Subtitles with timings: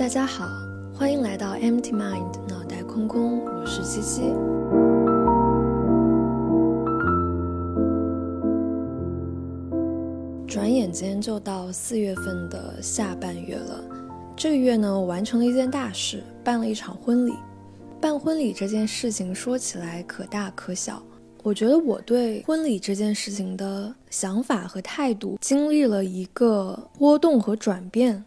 [0.00, 0.48] 大家好，
[0.94, 4.22] 欢迎来到 Empty Mind 脑袋空空，我是七七。
[10.48, 13.84] 转眼间就到四月份的下半月了，
[14.34, 17.34] 这个月呢，我完成了一件大事，办了一场婚礼。
[18.00, 21.02] 办婚礼这件事情说起来可大可小，
[21.42, 28.24] 我觉得我对婚礼这件事情的想法和态度经历了一个波动和转变。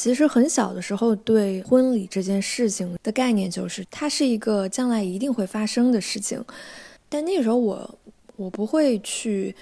[0.00, 6.42] 其实很小的时候，对婚礼这件事情的概念就是，它是一个将来一定会发生的事情。
[7.06, 7.98] 但那个时候，我
[8.36, 9.54] 我不会去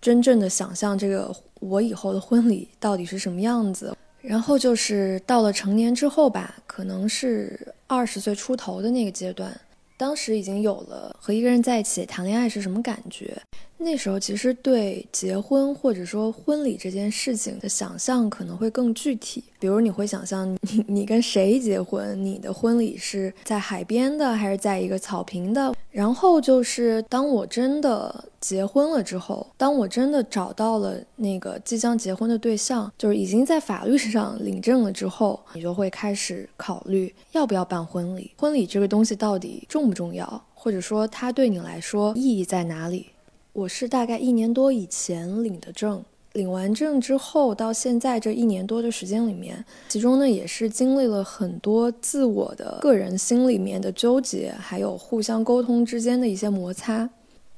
[0.00, 3.92] 真正的想象这个我以后的婚礼到底是什么样子。
[4.20, 9.52] 然后就是到了成年之后吧，可能是二十岁出头的那个阶段，
[9.96, 13.36] 当时已经有了和一个人在一起谈恋爱是什么感觉。
[13.82, 25.74] 那时候其实对结婚或者说婚礼这件事情的想象可能会更具体，比如你会想象你 你跟谁结婚，你的婚礼是在海边的还是在一个草坪的？
[25.90, 43.06] 然后就是当我真的结婚了之后，当我真的找到了那个即将结婚的对象，就是已经在法律上领证了之后，你就会开始考虑要不要办婚礼，婚礼这个东西到底重不重要，或者说它对你来说意义在哪里？
[43.54, 57.10] 我是大概一年多以前领的证，领完证之后到现在这一年多的时间里面，其中呢也是经历了很多自我的个人心里面的纠结，还有互相沟通之间的一些摩擦。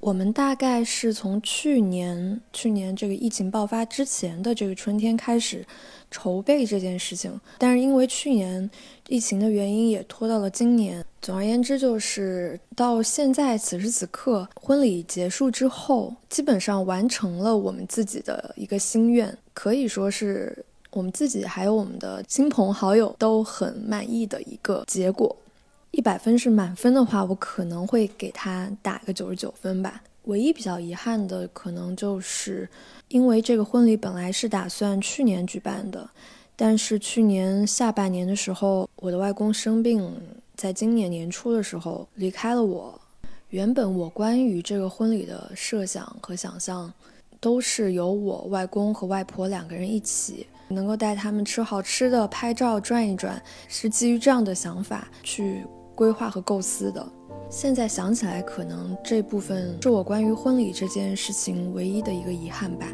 [0.05, 5.65] 我们大概是从去年去年这个疫情爆发之前的这个春天开始
[6.11, 8.71] 筹备这件事情，但是因为去年
[9.09, 11.03] 疫情的原因，也拖到了今年。
[11.23, 25.35] 总而言之，就是到现在此时此刻，婚礼结束之后，基本上完成了我们自己的一个心愿，可以说是我们自己还有我们的亲朋好友都很满意的一个结果。
[25.95, 30.03] 一百分是满分的话，我可能会给他打个九十九分吧。
[30.25, 32.69] 唯一比较遗憾的，可能就是
[33.09, 36.11] 因为这个婚礼本来是打算去年举办的，
[36.57, 40.13] 但是去年下半年的时候，我的外公生病。
[40.57, 43.01] 在今年年初的时候离开了我。
[43.51, 46.93] 原本我关于这个婚礼的设想和想象，
[47.39, 55.65] 都是由我外公和外婆两个人一起，能够带他们吃好吃的、拍照、转一转，是基于这样的想法去
[55.95, 57.07] 规划和构思的。
[57.49, 62.87] 现在想起来，可能这部分是我关于婚礼这件事情唯一的一个遗憾吧。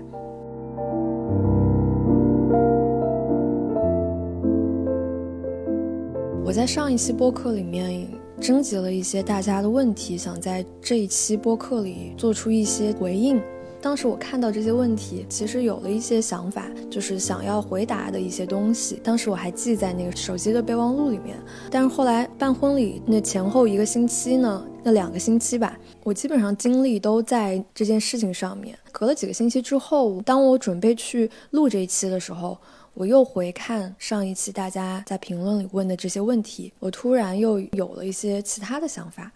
[6.44, 8.08] 我在上一期播客里面
[8.40, 13.40] 征集了一些大家的问题，想在这一期播客里做出一些回应。
[13.82, 19.00] 当时我看到这些问题，其实有了一些想法，就是想要回答的一些东西。
[19.02, 21.36] 当时我还记在那个手机的备忘录里面。
[21.70, 28.78] 但是后来办婚礼那前后一个星期呢，那两个星期吧，我基本上精力都在这件事情上面。
[28.92, 32.58] 隔了几个星期之后，当我准备去录这一期的时候。
[32.92, 39.30] 我又回看上一期大家在评论里问的这些问题，我突然又有了一些其他的想法，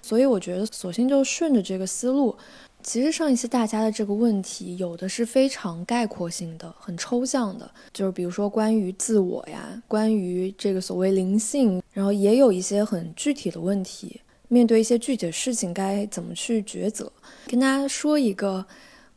[0.00, 2.34] 所以我觉得索性就顺着这个思路。
[2.82, 17.10] 其实上一期大家的这个问题，有的是非常概括性的、很抽象的，就是比如说关于自我呀，关于这个所谓灵性，然后也有一些很具体的问题，面对一些具体的事情该怎么去抉择。
[17.46, 18.66] 跟大家说一个。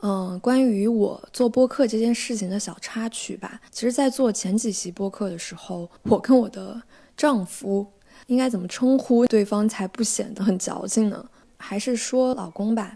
[0.02, 3.59] 嗯，关于我做播客这件事情的小插曲吧。
[3.72, 6.80] 其实，在做前几期播客的时候，我跟我的
[7.18, 7.88] 丈夫
[8.28, 11.26] 应该怎么称呼对方才不显得很矫情呢？
[11.58, 12.96] 还是说老公吧？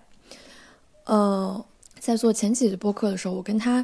[1.09, 1.66] 呃，
[2.00, 3.84] 在做前几期播客的时候，我跟他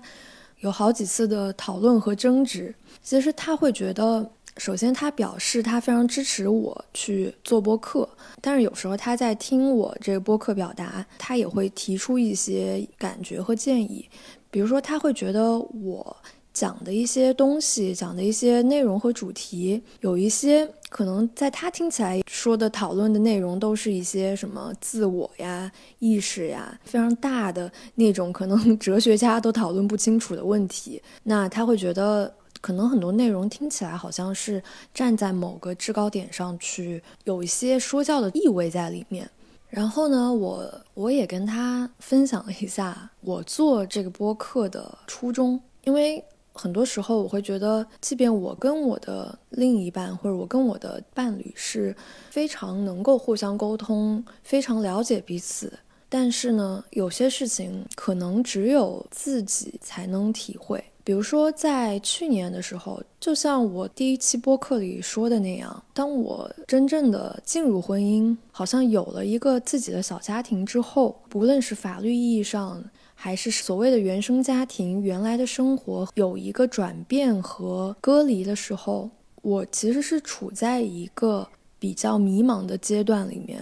[0.60, 2.74] 有好几次的讨论和争执。
[3.02, 4.30] 其实他会觉得。
[4.58, 8.08] 首先，他表示他非常支持我去做播客，
[8.40, 14.08] 但是有时候他在听我这个播客表达，他也会提出一些感觉和建议。
[14.50, 16.16] 比如说，他会觉得我
[16.56, 25.70] 讲的一些东西、讲的一些内容和主题，有一些可能在他听起来说的讨论的内容，都是一些什么自我呀、
[26.00, 31.00] 意识呀，非常大的那种，可能 哲学家都讨论不清楚的问题。
[31.24, 32.34] 那他会觉得。
[32.62, 39.30] 可能很多内容听起来好像是站在某个制高点上去，有一些说教的意味在里面。
[39.70, 46.24] 然后呢，我我也跟他分享了一下我做这个播客的初衷，因为
[46.56, 51.94] 很多时候我会觉得，即便我跟我的另一半或者我跟我的伴侣是
[52.30, 55.72] 非常能够互相沟通、非常了解彼此，
[56.08, 60.82] 但是呢，有些事情可能只有自己才能体会。
[61.04, 72.84] 比如说，在去年的时候，就像我第一期播客里说的那样，当我真正的进入婚姻，好像有了一个自己的小家庭之后，不论是法律意义上，
[73.16, 79.10] 还是所谓的原生家庭原来的生活有一个转变和割离的时候，
[79.42, 81.48] 我其实是处在一个
[81.80, 83.60] 比较迷茫的阶段里面。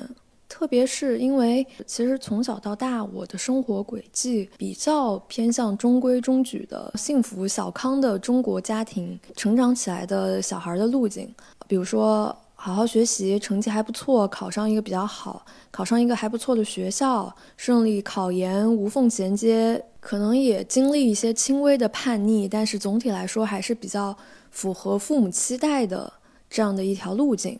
[0.50, 11.34] 特别是因为，其实从小到大，我的生活轨迹比较偏向中规中矩的幸福小康的中国家庭成长起来的小孩的路径。
[11.68, 24.16] 比如说，好好学习，成绩还不错，考上一个比较好，考上一个还不错的学校，顺利考研，无缝衔接，可能也经历一些轻微的叛逆，但是总体来说还是比较
[24.50, 26.14] 符合父母期待的
[26.50, 27.60] 这样的一条路径。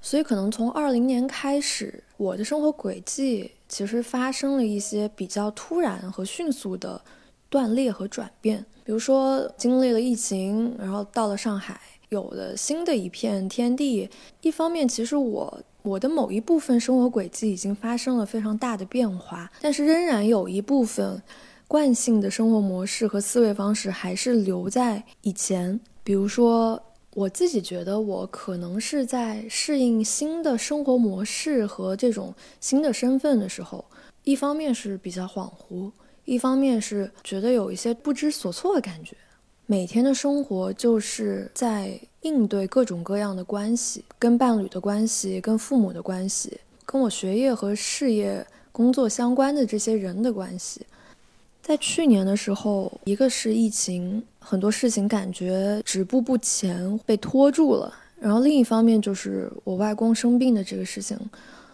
[0.00, 6.98] 所以，可能从二零年开始，我的生活轨迹其实发生了一些比较突然和迅速的
[7.50, 8.64] 断裂和转变。
[8.84, 11.78] 比如说，经历了疫情，然后到了上海，
[12.10, 14.08] 有了新的一片天地。
[14.42, 21.20] 一方面，其实我我的某一部分生活轨迹已经发生了非常大的变化，但是仍然有一部分
[21.66, 25.80] 惯性的生活模式和思维方式还是留在以前。
[26.04, 26.80] 比如说。
[27.16, 33.84] 我自己觉得，我可能是在适应新的生活模式和这种新的身份的时候，
[34.22, 35.90] 一方面是比较恍惚，
[36.24, 39.16] 一方面是觉得有一些不知所措的感觉。
[39.70, 50.84] 每天的生活就是在应对各种各样的关系，跟伴侣的关系，跟父母的关系，跟我学业和事业、工作相关的这些人的关系。
[51.62, 61.16] 在去年的时候，一个是疫情，很多事情感觉止步不前，被拖住了；然后另一方面就是我外公生病的这个事情。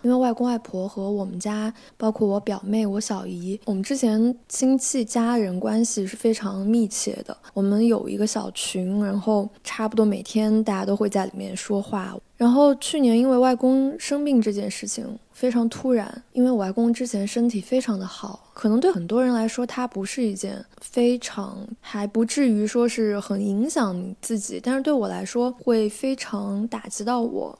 [0.07, 7.37] 因为外公外婆和我们家，包括我表妹、我小姨，我们之前亲戚家人关系是非常密切的。
[7.53, 12.17] 我们有一个小群，然后差不多每天大家都会在里面说话。
[12.37, 27.59] 然后去年因为外公生病这件事情非常突然，因为我外公之前身体非常的好，可能对很多人来说他不是一件非常还不至于说是很影响自己，但是对我来说会非常打击到我。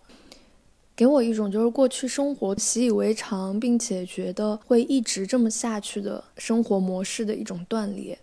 [0.97, 8.19] 给我一种就是过去生活习以为常，并且觉得会一直这么下去的生活模式的一种断裂。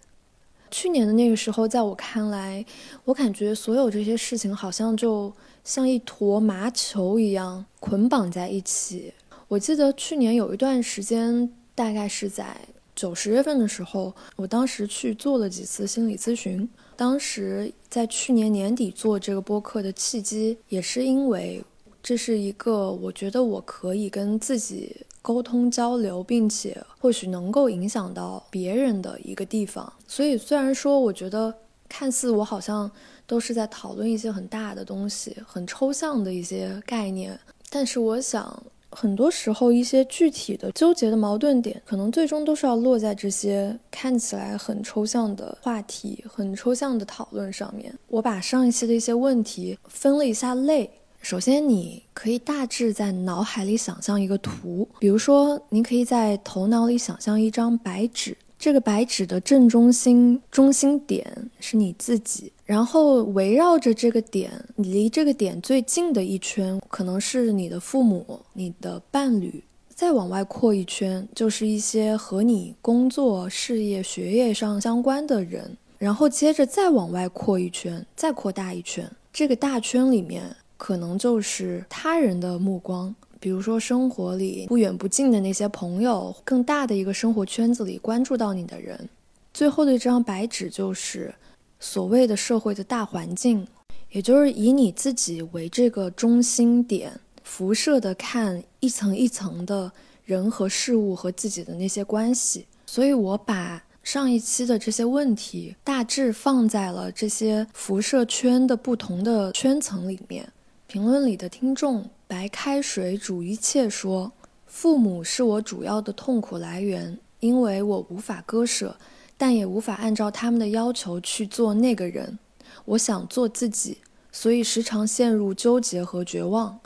[0.72, 2.66] 去年的那个时候，在我看来，
[3.06, 5.32] 我感觉所有这些事情好像就
[5.64, 9.14] 像一坨麻球一样捆绑在一起。
[9.48, 12.58] 我记得去年有一段时间，大概是在
[12.96, 16.68] 九十月份的时候，我当时去做了几次心理咨询。
[16.96, 21.64] 当时在去年年底做这个播客的契机，也是因为。
[22.04, 29.92] 这是一个我觉得我可以跟自己沟通交流，并且或许能够影响到别人的一个地方。
[30.06, 31.54] 所以虽然说我觉得
[31.88, 32.92] 看似我好像
[33.26, 37.40] 都是在讨论一些很大的东西、很抽象的一些概念，
[37.70, 38.62] 但是我想
[38.92, 47.98] 很多时候一些具体的纠结的矛盾点，可能最终都是要落在这些看起来很抽象的话题、很抽象的讨论上面。
[48.10, 50.92] 我把上一期的一些问题分了一下类。
[51.24, 61.26] 首先，你可以大致在脑海里想象一个图，比如说，你可以在头脑里想象一张白纸，这个白纸的正中心中心点
[61.62, 69.64] 是你自己，然后围绕着这个点，你离这个点最近的一圈可能是你的父母、你的伴侣，
[69.96, 80.54] 再往外扩一圈就是一些和你工作、事业、学业上相关的人，然后接着再往外扩一圈，再扩大一圈，这个大圈里面。
[80.84, 89.08] 可能就是他人的目光，比如说生活里不远不近的那些朋友，更大的一个生活圈子里关注到你的人。
[89.54, 91.34] 最后的这张白纸就是
[91.80, 93.66] 所谓的社会的大环境，
[94.12, 99.90] 也就是以你自己为这个中心点，辐射的看一层一层的
[100.26, 102.66] 人和事物和自己的那些关系。
[102.86, 110.46] 所以我把上一期的这些问题大致放在了这些辐射圈的不同的圈层里面。
[110.94, 114.32] 评论里的听众白开水煮一切说
[114.68, 118.96] ：“父母是我主要的痛苦来源，因为我无法割舍，
[119.36, 122.38] 但也无法按照他们的要求去做那个人。
[122.86, 123.98] 我想做自己，
[124.32, 126.80] 所以时常陷入纠结和绝望。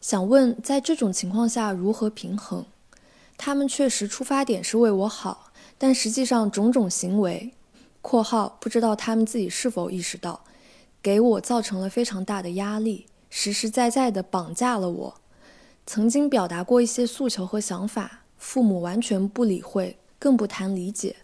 [0.00, 2.66] 想问，在这种情况下如何平衡？
[3.38, 7.52] 他们确实出发点是为我好，但实际上种种行为
[8.02, 10.42] （括号不知道他们自己是否意识到）
[11.00, 15.14] 给我造成了非常大的压力。”实实在在地绑架了我。
[15.86, 21.16] 曾经表达过一些诉求和想法，父母完全不理会，更不谈理解。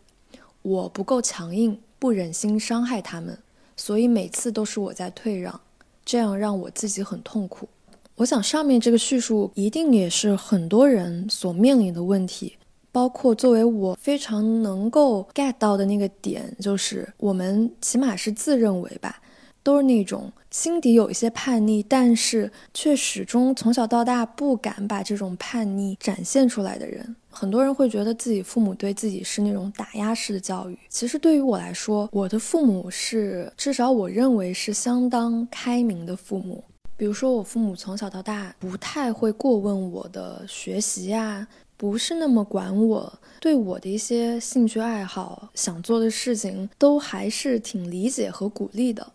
[0.62, 3.38] 我不够强硬，不忍心伤害他们，
[3.76, 5.60] 所以每次都是我在退让，
[6.02, 7.68] 这样让我自己很痛苦。
[8.14, 12.56] 我想上面这个叙述一定也是很多人所面临的问题，
[12.90, 19.20] 包括作为我非常能够 get 到的那个点，就是我们起码是自认为吧，
[19.68, 27.14] 都是那种心底有一些叛逆，但是却始终从小到大不敢把这种叛逆展现出来的人。
[27.28, 36.64] 很多人会觉得自己父母对自己是那种打压式的教育，其实对于我来说，我的父母是至少我认为是相当开明的父母。
[36.96, 41.46] 比如说，我父母从小到大不太会过问我的学习呀，
[41.76, 49.06] 不是那么管我，对我的一些兴趣爱好、想做的事情，都还是挺理解和鼓励的。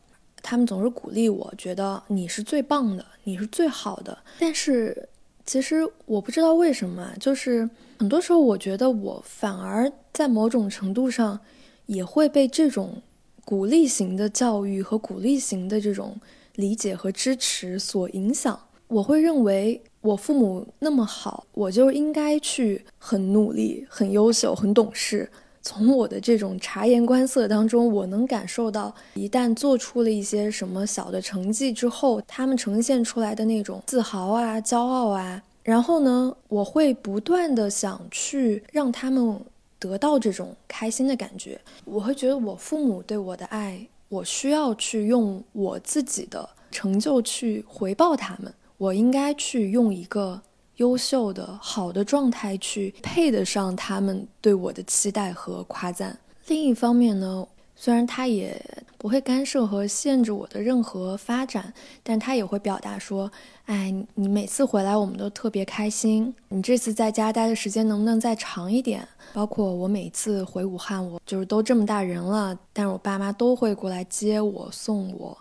[0.44, 4.16] 他们总是鼓励我，觉得你是最棒的，你是最好的。
[4.40, 5.10] 但是，
[5.44, 11.40] 其实我不知道为什么，就是很多时候，我觉得我反而在某种程度上，
[11.88, 13.02] 也会被这种
[13.44, 16.20] 鼓励型的教育和鼓励型的这种。
[16.56, 25.28] 理解和支持所影响，我会认为我父母那么好，我就应该去很努力、很优秀、很懂事。
[25.64, 39.40] 从我的这种察言观色当中，我能感受到，一旦做出了一些什么小的成绩之后，他们呈现出来的那种自豪啊、骄傲啊，然后呢，我会不断的想去让他们
[39.80, 41.60] 得到这种开心的感觉。
[41.86, 43.88] 我会觉得我父母对我的爱。
[44.10, 50.40] 我需要去用我自己的成就去回报他们，我应该去用一个
[50.78, 56.18] 优秀的、好的状态去配得上他们对我的期待和夸赞。
[56.48, 57.48] 另一方面呢？
[57.76, 58.64] 虽然他也
[58.98, 63.30] 不会干涉和限制我的任何发展，但他也会表达说
[63.66, 66.34] ：“哎，你每次回来我们都特别开心。
[66.50, 69.06] 你这次在家待的时间能不能再长一点？
[69.34, 75.38] 包括我每次回武汉，我就是都这么大人了，但是我爸妈都会过来接我、送我。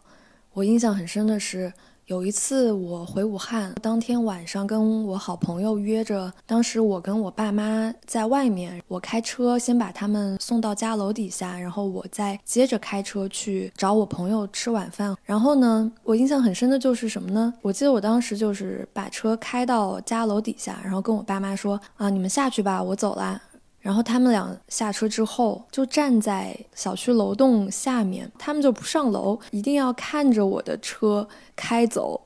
[0.53, 1.73] 我印象很深的是。”
[2.07, 15.17] 有一次我回武汉，当天晚上跟我好朋友约着，当时我跟我爸妈在外面，我开车先把他们送到家楼底下，然后我再接着开车去找我朋友吃晚饭。
[15.25, 17.55] 然后呢，我印象很深的就是什么呢？
[17.63, 23.41] 我记得我当时就是把车开到家楼底下，然后跟我爸妈说啊，你们下去吧，我走啦。
[23.83, 32.21] 然后他们俩下车之后，就站在小区楼栋下面，他们就不上楼，一定要看着我的车开走，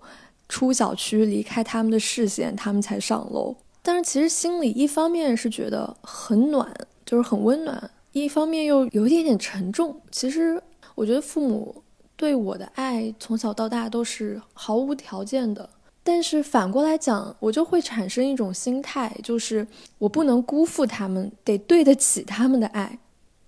[0.51, 3.57] 出小区离开他们的视线，他们才上楼。
[3.83, 6.71] 但是其实心里一方面是觉得很暖，
[7.07, 9.99] 就是很温暖，一方面又有一点点沉重。
[10.11, 10.63] 其实
[10.95, 11.83] 我觉得父母
[12.17, 15.71] 对我的爱从小到大都是毫无条件的。
[16.07, 19.67] 但是反过来讲，我就会产生一种心态，就是
[19.99, 22.97] 我不能辜负他们，得对得起他们的爱。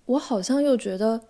[0.05, 1.21] 我好像又觉得，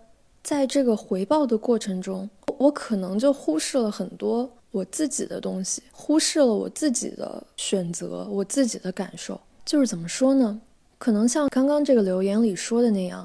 [0.42, 9.40] 在这个回报的过程中，我可能就忽视了很多我自己的东西，忽视了我自己的选择，我自己的感受。
[9.64, 10.60] 就是怎么说呢？
[10.98, 13.24] 可能像刚刚这个留言里说的那样。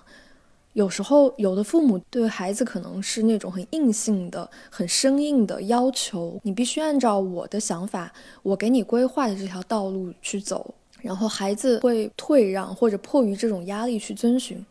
[0.76, 8.12] 有时候，有的父母对孩子可能是那种很硬性的、很生硬的要求，你必须按照我的想法，
[8.44, 14.64] 我给你规划的这条道路去走，然后孩子会退让或者迫于这种压力去遵循。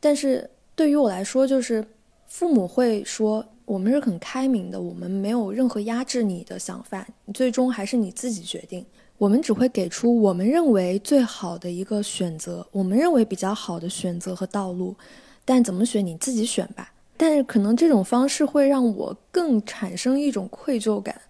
[0.00, 1.86] 但是对于我来说，就是
[2.26, 8.86] 父母会说，我们是很开明的，我们没有任何压制你的想法，最终还是你自己决定，
[9.18, 14.96] 我们只会给出我们认为最好的一个选择，我们认为比较好的选择和道路。
[15.44, 16.92] 但怎么选你自己选吧。
[17.16, 21.20] 但是可能这种方式会让我更产生一种愧疚感，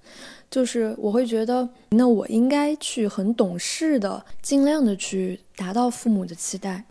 [0.50, 6.82] 就是我会觉得，那我应该去很懂事的，尽量的去达到父母的期待。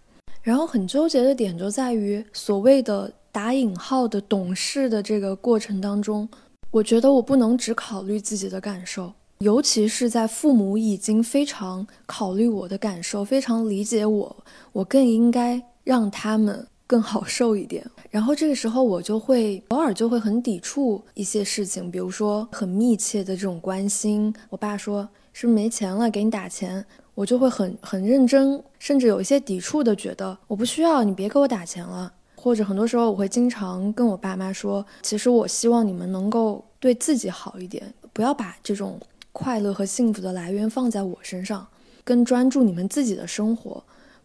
[0.44, 6.28] 然后很纠结的点就在于，所谓的打引号的懂事的这个过程当中，
[6.70, 14.36] 我觉得我不能只考虑自己的感受，尤其是在父母已经非常考虑我的感受，非常理解我，
[14.74, 16.68] 我更应该让他们。
[16.91, 24.33] 更好受一点，然后这个时候我就会偶尔就会很抵触一些事情，比如说很密切的这种关心。
[24.50, 32.12] 我爸说是不是没钱了，给你打钱，我就会很很认真，甚至有一些抵触的，觉得我不需要，你别给我打钱了。
[32.36, 39.00] 或者很多时候我会经常跟我爸妈说，其实我希望你们能够对自己好一点，不要把这种
[39.31, 41.65] 快乐和幸福的来源放在我身上，
[42.03, 43.81] 更专注你们自己的生活。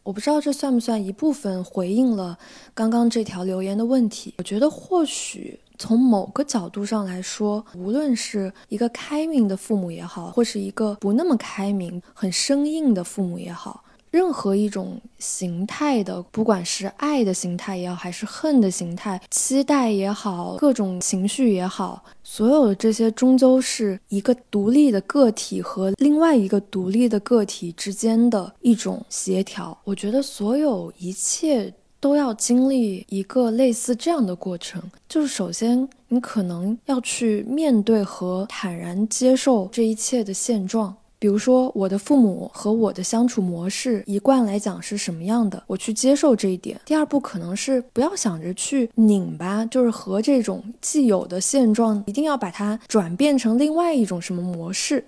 [0.07, 2.39] 我不知道这算不算一部分回应了
[2.73, 4.33] 刚刚这条留言的问题。
[4.39, 29.77] 我觉得或许从某个角度上来说，无论是一个开明的父母也好，或是一个不那么开明、很生硬的父母也好，任何一种形态的，不管是爱的形态也好，还是恨的形态，期待也好，各种情绪也好，所有的这些终究是一个独立的个体和另外一个独立的个体之间的一种协调。
[29.85, 31.73] 我觉得所有一切。
[31.99, 40.95] 都要经历一个类似这样的过程，就是首先你可能要去面对和坦然接受这一切的现状。
[41.27, 46.81] 比如说，我的父母和我的相处模式一贯来讲是什么样的，我去接受这一点。
[46.85, 55.05] 第二步可能是不要想着去拧巴，就是和这种既有的现状一定要把它转变成另外一种什么模式。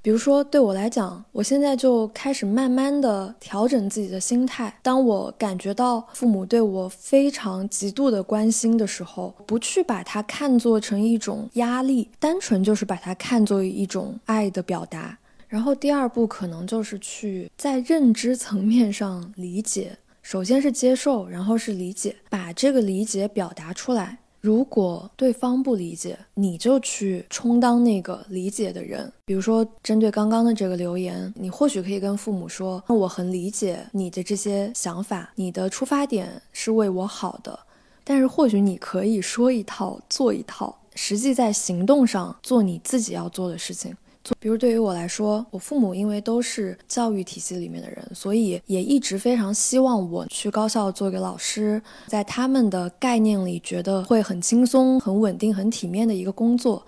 [0.00, 4.74] 比如说，对我来讲，我现在就开始慢慢的调整自己的心态。
[4.82, 15.18] 当我感觉到父母对我非常极度的关心的时候，不去把它看作成一种压力，单纯就是把它看作一种爱的表达。
[15.48, 24.18] 然后第二步可能就是去在认知层面上理解，首先是接受，然后是理解，把这个理解表达出来。
[24.40, 29.12] 如果对方不理解，你就去充当那个理解的人。
[29.24, 37.58] 比如说，针对刚刚的这个留言，你或许可以跟父母说：“我很理解你的这些想法，你的出发点是为我好的。”
[38.04, 43.96] 但是，或许你可以说一套做一套，实际在行动上做你自己要做的事情。
[44.38, 56.84] 比如对于我来说，我父母因为都是教育体系里面的人，所以也一直非常希望我去高校做一个老师，在他们的概念里，觉得会很轻松、很稳定、很体面的一个工作。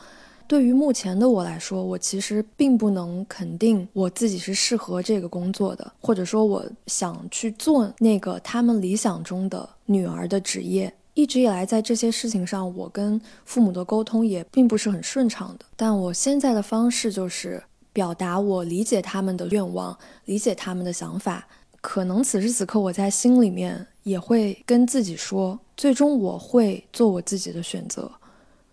[0.47, 10.93] 对于目前的我来说，我其实并不能肯定我自己是适合这个工作的，或者说我想去做那个他们理想中的女儿的职业。
[11.21, 15.67] 一直以来，在这些事情上，我跟父母的沟通也并不是很顺畅的。
[15.77, 17.63] 但我现在的方式就是
[17.93, 21.47] 表达我理解他们的愿望，理解他们的想法。
[21.83, 28.11] 可能此时此刻，我在心里面也会跟自己说，最终我会做我自己的选择。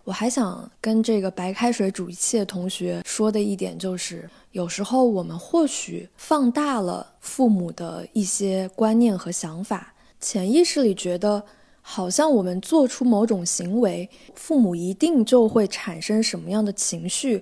[0.05, 11.43] 我还想跟这个白开水煮一切同学说的一点就是，有时候我们或许放大了父母的一些观念和想法，潜意识里觉得。
[11.89, 17.41] 好像我们做出某种行为，父母一定就会产生什么样的情绪。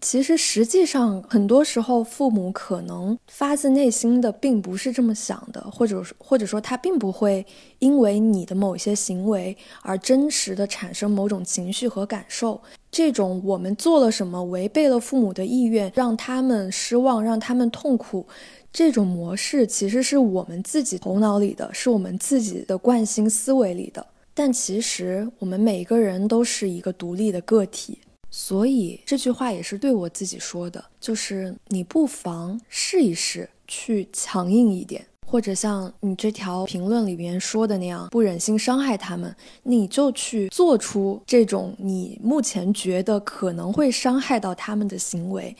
[0.00, 7.44] 其实实际上，很多时候父母可能发自内心的并不是这么想的，或者或者说他并不会
[7.78, 12.58] 因为你的某些行为而真实的产生某种情绪和感受。
[12.90, 18.26] 这种我们做了什么违背了父母的意愿，让他们失望，让他们痛苦。
[18.74, 24.04] 这种模式其实是我们自己头脑里的，是我们自己的惯性思维里的。
[24.34, 28.00] 但其实我们每一个人都是一个独立的个体，
[28.32, 39.32] 所以这句话也是对我自己说的，就是你不妨试一试去强硬一点，或者像你这条评论里面说的那样，不忍心伤害他们，
[39.62, 45.56] 你就去做出这种你目前觉得可能会伤害到他们的行为。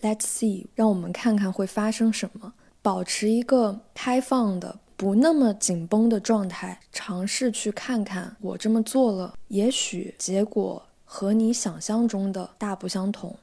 [0.00, 2.52] Let's see，让我们看看会发生什么。
[2.80, 13.36] 保持一个开放的、不那么紧绷的状态，尝试去看看我这么做了，也许结果和你想象中的大不相同。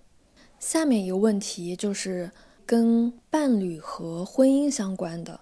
[0.57, 2.31] 下面一个问题就是
[2.65, 5.39] 跟伴侣和婚姻相关的。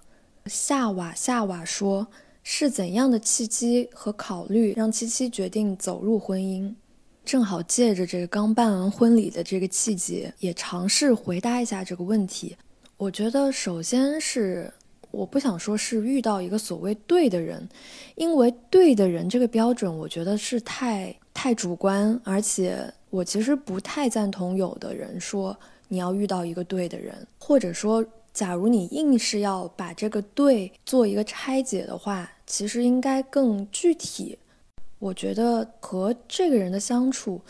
[0.48, 2.08] 夏瓦夏瓦说
[2.44, 6.74] ：“是怎样的契机和考虑让七七决定走入婚姻？”
[7.26, 12.56] 正好借着这个刚办完婚礼的这个契机，也尝试回答一下这个问题。
[12.98, 14.72] 我觉得，首先是
[15.12, 17.68] 我不想说是遇到一个所谓对的人，
[18.16, 22.78] 因为对的人这个标准，我觉得是太太主观，而且
[23.10, 25.58] 我其实不太赞同有的人说
[25.88, 34.38] 你要遇到一个对的人，或者说，假如你硬是要把这个对做一个拆解的话，其实应该更具体。
[35.04, 37.42] 我觉得和这个人的相处，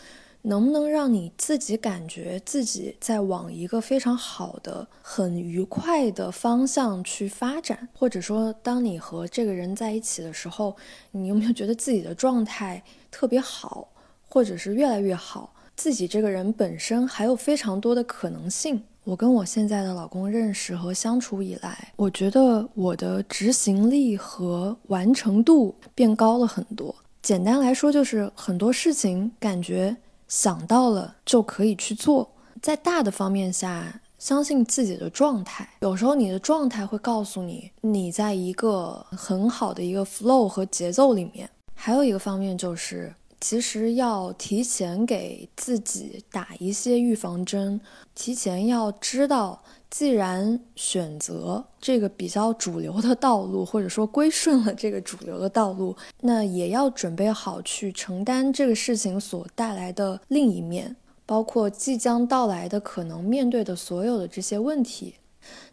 [0.42, 7.88] 能不能让你自己感觉自己在往一个非常好的、很愉快的方向去发展？
[7.92, 10.74] 或者说，当你和这个人在一起的时候，
[11.12, 13.86] 你有没有觉得自己的状态特别好，
[14.28, 15.54] 或者是越来越好？
[15.76, 18.82] 自己这个人本身还有非常多的可能性。
[19.04, 26.92] 我跟我现在的老公认识和相处以来，我觉得我的执行力和完成度变高了很多。
[27.24, 29.96] 简单来说，就是很多事情感觉
[30.28, 32.30] 想到了就可以去做。
[32.60, 35.66] 在大的方面下，相信自己的状态。
[35.80, 41.48] 有时候你的状态会告诉你，你在一个很好的一个 flow 和节奏里面。
[41.74, 43.10] 还有一个方面就是。
[43.40, 47.78] 其实要提前给自己打一些预防针，
[48.14, 49.62] 提前要知道，
[49.96, 65.14] 既然选择这个比较主流的道路，或者说归顺了这个主流的道路，那也要准备好去承担这个事情所带来的另一面，包括即将到来的可能面对的所有的这些问题。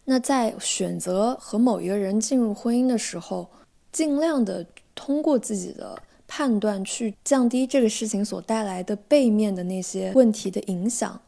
[0.05, 3.49] 那在选择和某一个人进入婚姻的时候，
[3.91, 11.19] 尽量的通过自己的判断去降低这个事情所带来的背面的那些问题的影响。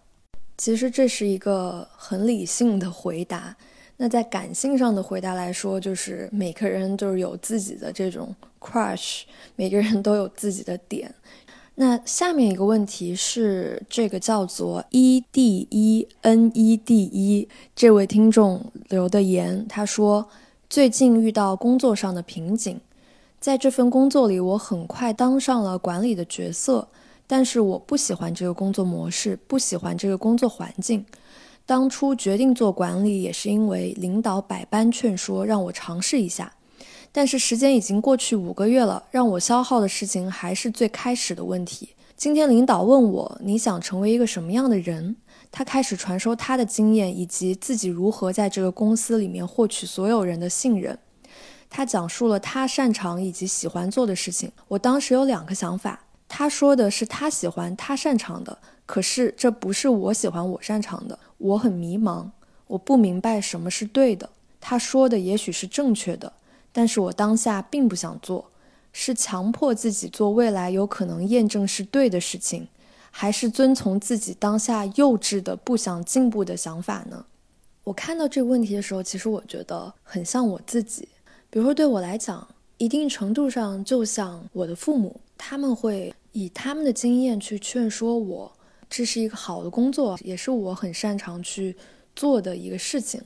[0.57, 3.55] 其实这是一个很理性的回答。
[3.97, 9.21] 那在感性上的回答来说，就是每个人都是有自己的这种 crush，
[9.55, 11.13] 每个人都有自己的点。
[11.75, 20.27] 那下面一个问题是，这个叫做 e d e n e d e 这位听众留的言，他说
[20.69, 22.79] 最近遇到工作上的瓶颈，
[23.39, 26.87] 在这份工作里，我很快当上了管理的角色，
[27.33, 31.03] 但是我不喜欢这个工作模式，不喜欢这个工作环境。
[31.65, 36.53] 当初决定做管理，也是因为领导百般劝说，让我尝试一下。
[37.11, 41.95] 但是时间已经过去五个月了，让我消耗的事情还是最开始的问题。
[42.15, 45.15] 今天领导问我你想成为一个什么样的人，
[45.51, 50.95] 他开始传授他的经验以及自己如何在这个公司里面获取所有人的信任。
[51.67, 54.51] 他讲述了他擅长以及喜欢做的事情。
[54.67, 61.17] 我当时有两个想法，他说的是他喜欢他擅长的，可是这不是我喜欢我擅长的。
[61.37, 62.29] 我很迷茫，
[62.67, 64.29] 我不明白什么是对的。
[64.59, 66.33] 他说的也许是正确的。
[66.71, 68.49] 但是我当下并不想做，
[68.91, 72.67] 是强迫自己做未来有可能验证是对的事情，
[73.11, 77.25] 还是遵从自己当下幼稚的不想进步的想法呢？
[77.83, 81.07] 我看到这个问题的时候，其实我觉得很像我自己。
[81.51, 88.51] 比如说对我来讲，一定程度上就像我的父母，他们会以他们的经验去劝说我，
[88.89, 91.75] 这是一个好的工作，也是我很擅长去
[92.15, 93.21] 做的一个事情。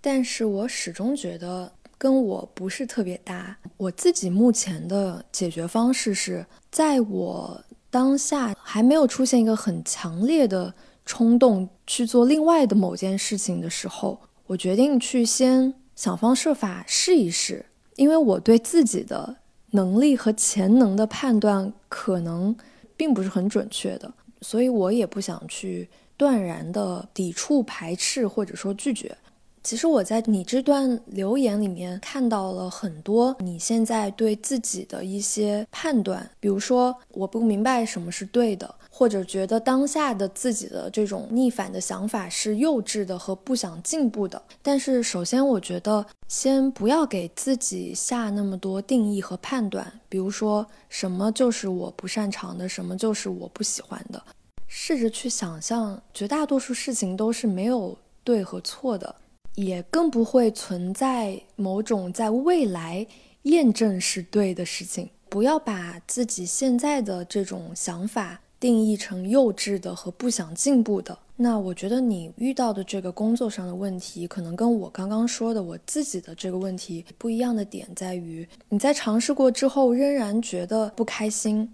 [0.00, 1.72] 但是我始终觉得。
[1.98, 3.56] 跟我不是特别搭。
[3.76, 10.74] 我自己目前的解决方式是，在我当下还没有出现一个很强烈的
[11.06, 17.66] 冲动去做另外的某件事情的时候，我决定去先想方设法试一试。
[17.96, 19.36] 因为我对自己的
[19.70, 22.54] 能力和潜能的判断可能
[22.96, 29.16] 并不是很准确的，所以我也不想去断然的抵触、排斥或者说拒绝。
[29.62, 44.40] 其实我在你这段留言里面看到了很多你现在对自己的一些判断，比如说我不明白什么是对的，或者觉得当下的自己的这种逆反的想法是幼稚的和不想进步的。
[44.60, 54.22] 但是首先，我觉得先不要给自己下那么多定义和判断，比如说什么就是我不擅长的，什么就是我不喜欢的，
[54.68, 59.16] 试着去想象，绝大多数事情都是没有对和错的。
[59.54, 63.06] 也更不会存在某种在未来
[63.42, 65.10] 验证是对的事情。
[65.28, 71.18] 不要把自己现在的这种想法定义成幼稚的和不想进步的。
[71.34, 81.68] 那我觉得你遇到的这个工作上的问题，可能跟我刚刚说的我自己的这个问题不一样的点在于，你在尝试过之后仍然觉得不开心。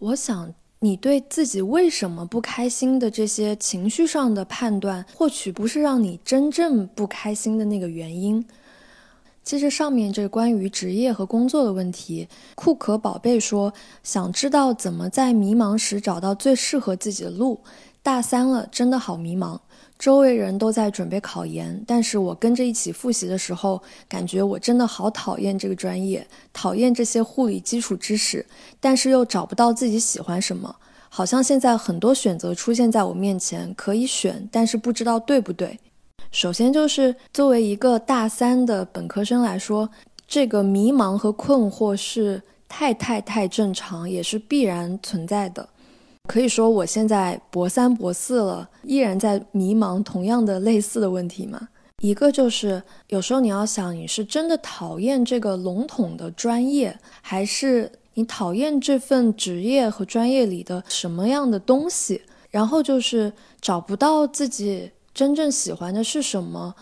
[0.00, 0.52] 我想。
[0.84, 8.44] 你对自己为什么不开心的这些情绪上的判断，或许不是让你真正不开心的那个原因。
[9.44, 17.60] 其实上面这关于职业和工作的问题，库克宝贝说，想知道怎么在迷茫时找到最适合自己的路。
[18.02, 19.58] 大三了，真的好迷茫。
[19.98, 28.44] 周围人都在准备考研，但是我跟着一起复习的时候，感觉我真的好讨厌这个专业，讨厌这些护理基础知识，
[28.80, 30.74] 但是又找不到自己喜欢什么。
[31.08, 35.78] 好像现在很多选择出现在我面前，可以选，但是不知道对不对。
[36.30, 39.88] 首先就是作为一个大三的本科生来说，
[40.26, 45.68] 这个迷茫和困惑是太太太正常，也是必然存在的。
[46.28, 51.68] 可以说，我现在博三博四了，依然在迷茫同样的类似的问题嘛？
[52.00, 62.22] 一个就是有时候你要想，你是真的讨厌这个笼统的专业，还是你讨厌这份职业和专业里的什么样的东西？
[62.50, 66.74] 然后就是找不到自己真正喜欢的是什么，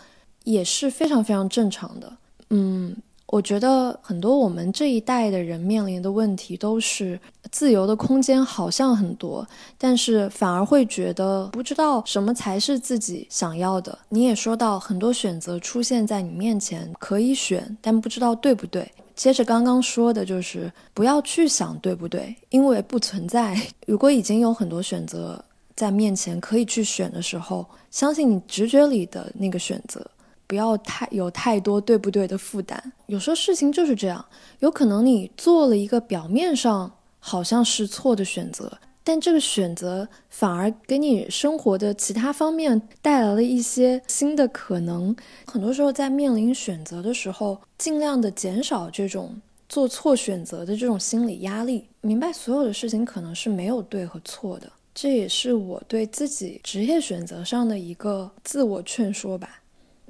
[0.43, 2.17] 也是非常非常正常的。
[2.49, 2.95] 嗯。
[3.27, 7.17] 我觉得很多我们这一代的人面临的问题都是
[7.49, 13.97] 自由的空间好像很多，但是反而会觉得不知道什么才是自己想要的。
[14.09, 18.91] 你也说到很多选择出现在你面前，可以选，但不知道对不对。
[19.15, 23.57] 接着刚刚说的，就是不要去想对不对，因为不存在。
[23.87, 25.41] 如果已经有很多选择
[25.73, 30.03] 在面前可以去选的时候，相信你直觉里的那个选择，
[30.47, 32.91] 不要太有太多对不对的负担。
[33.05, 34.25] 有时候事情就是这样，
[34.59, 38.79] 有可能你做了一个表面上好像是错的选择。
[39.03, 45.13] 但这个选择反而给你生活的其他方面带来了一些新的可能。
[45.47, 54.71] 很多时候在面临选择的时候，尽量的减少这种做错选择的这种心理压力，明白所有的事情可能是没有对和错的。
[55.01, 59.63] 这也是我对自己职业选择上的一个自我劝说吧。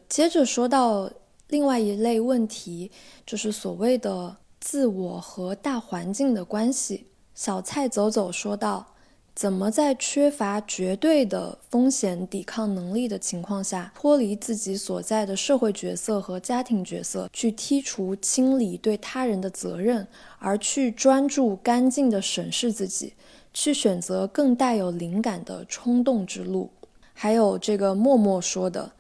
[0.10, 1.10] 接着说到
[1.48, 2.92] 另外一类问题，
[3.26, 7.08] 就是所谓的自我和大环境的关系。
[7.34, 8.86] 小蔡走走说道
[9.34, 20.06] ：“怎么在缺乏绝对的风险抵抗能力的情况下，脱离自己所在的社会角色和家庭角色，去剔除、清理对他人的责任，
[20.38, 23.14] 而去专注、干净的审视自己，
[23.54, 26.70] 去选择更带有灵感的冲动之路？”
[27.14, 28.92] 还有这个默默说的：“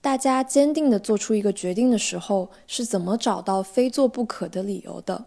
[0.00, 5.26] 大家坚定地做出一个决定的时候，是怎么找到非做不可的理由的？”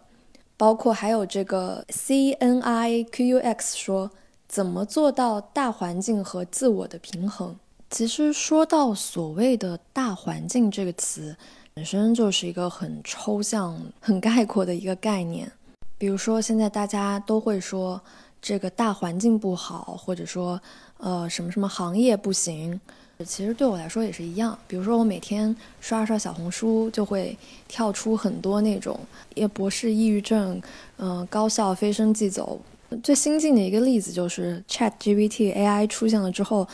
[0.58, 4.10] 包括还有这个 C N I Q U X 说
[4.46, 7.56] 怎么做到大环境和自我的平衡？
[7.90, 11.36] 其实说到所谓的大环境这个词，
[11.74, 15.50] 本身就是一个很抽象、很概括的一个概念。
[15.98, 18.00] 比如说现在大家都会说
[18.42, 20.60] 这个大环境不好，或者说
[20.98, 22.78] 呃什么什么行业不行。
[23.24, 28.98] 其实对我来说也是一样，比如说我每天刷刷小红书，就会跳出很多那种
[29.36, 30.60] 叶博士抑郁症，
[30.96, 32.60] 嗯，高校飞升即走。
[33.00, 36.66] 最新进的一个例子就是 Chat GPT AI 出现了之后，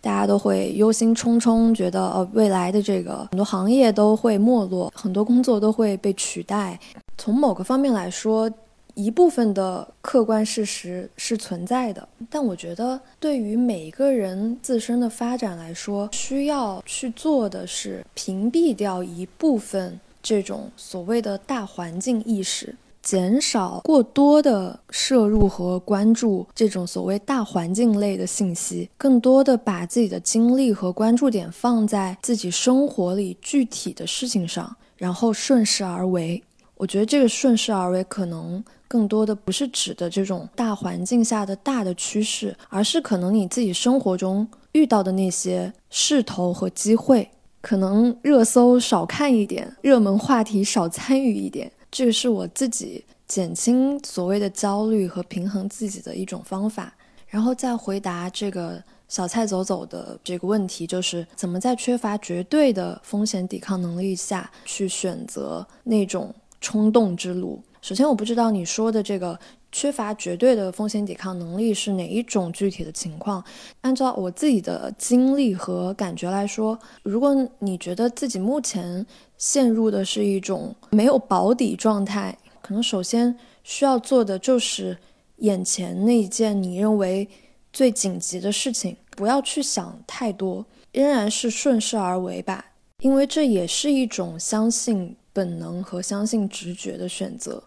[0.00, 6.78] 大家都会忧心忡忡，觉得呃未来的这个很多行业都会没落，很多工作都会被取代。
[7.18, 8.48] 从某个方面来说。
[8.96, 36.42] 一部分的客观事实是存在的，但我觉得对于每一个人自身的发展来说，需要去做的是屏蔽掉一部分这种所谓的大环境意识，减少过多的摄入和关注这种所谓大环境类的信息，更多的把自己的精力和关注点放在自己生活里具体的事情上，然后顺势而为。
[36.78, 38.64] 我觉得这个顺势而为可能。
[38.88, 47.28] 更多的不是指的这种大环境下的大的趋势，而是可能你自己生活中遇到的那些势头和机会，
[47.60, 56.94] 可能热搜少看一点，热门话题少参与一点，这个是我自己减轻所谓的焦虑和平衡自己的一种方法。
[57.26, 67.60] 然后再回答这个小蔡走走的这个问题，就是怎么在缺乏绝对的风险抵抗能力下去选择那种冲动之路。
[67.86, 69.38] 首先，我不知道你说的这个
[69.70, 73.44] 缺乏绝对的风险抵抗能力是哪一种具体的情况。
[73.82, 79.06] 按照我自己的经历和感觉来说，如果你觉得自己目前
[79.38, 84.98] 陷入的是一种没有保底状态，可能首先需要做的就是
[85.36, 87.28] 眼前那一件你认为
[87.72, 92.64] 最紧急的事情，不要去想太多，仍然是顺势而为吧，
[92.98, 97.62] 因为这也是一种相信本能和相信直觉的选择。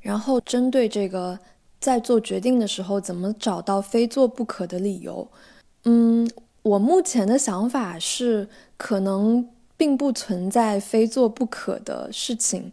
[0.00, 1.38] 然后针对这个，
[1.80, 5.28] 在做决定的时候，怎么找到非做不可的理由？
[5.84, 6.28] 嗯，
[6.62, 12.72] 我目前的想法是，可能并不存在非做不可的事情。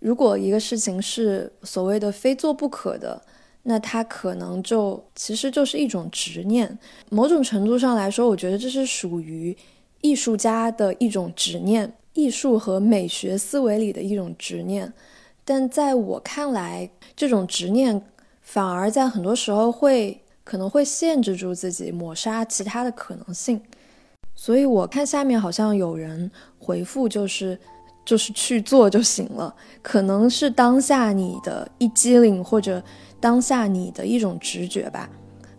[0.00, 3.22] 如果一个事情是所谓的非做不可的，
[3.64, 6.78] 那它可能就其实就是一种执念。
[7.10, 9.56] 某种程度上来说，我觉得这是属于
[10.00, 14.92] 艺术家的一种执念，艺术和美学思维里的一种执念。
[15.44, 18.02] 但在我看来，这种执念
[18.40, 23.60] 反而在很多时候会可能会限制住自己，抹杀其他的可能性。
[24.34, 27.58] 所以我看下面好像有人回复，就是
[28.04, 29.54] 就是去做就行了。
[29.82, 32.82] 可能是当下你的一机灵，或者
[33.20, 35.08] 当下你的一种直觉吧。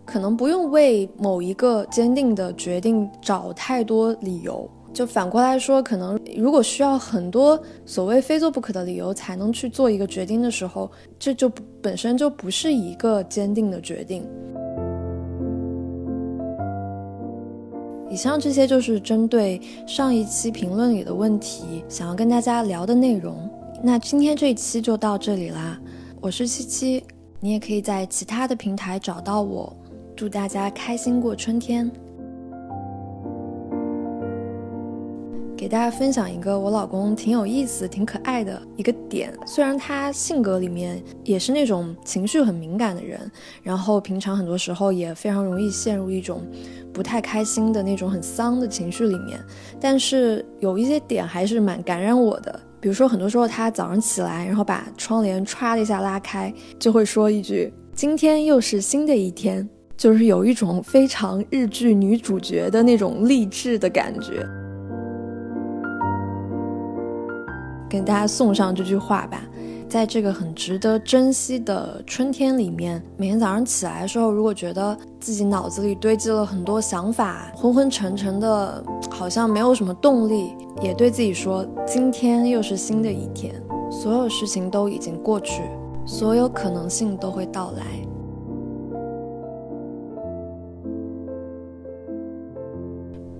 [0.04, 4.68] 可能不用为某一个坚定的决定找太多理由。
[4.94, 11.50] 就反过来说，可能如果需要很多所谓非做不可的理由才能去做一个决定的时候，这就
[11.82, 14.24] 本身就不是一个坚定的决定。
[18.08, 23.50] 以上这些就是针对上一期评论里的问题，想要跟大家聊的内容。
[23.82, 25.76] 那今天这一期就到这里啦，
[26.20, 27.04] 我是七七，
[27.40, 29.76] 你也可以在其他的平台找到我。
[30.14, 31.90] 祝大家开心过春天。
[35.64, 39.32] 给大家分享一个我老公挺有意思、挺可爱的一个点。
[39.46, 43.18] 虽然他性格里面也是那种情绪很敏感的人，
[43.62, 46.46] 然后平常很多时候也非常容易陷入一种
[46.92, 49.42] 不太开心的那种很丧的情绪里面，
[49.80, 52.60] 但是有一些点还是蛮感染我的。
[52.78, 64.44] 比如说，很多时候他早上起来，然后把窗帘歘的一下拉开，就会说一句：“今天又是新的一天。”就是有一种非常日剧女主角的那种励志的感觉。
[67.94, 69.40] 给大家送上这句话吧，
[69.88, 83.54] 在这个很值得珍惜的春天里面，每天早上起来的时候，如果觉得自己脑子里堆积了很多想法，昏昏沉沉的，好像没有什么动力，也对自己说，今天又是新的一天，
[83.92, 85.62] 所有事情都已经过去，
[86.04, 87.84] 所有可能性都会到来。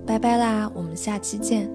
[0.05, 1.69] 拜拜啦，我们下期见。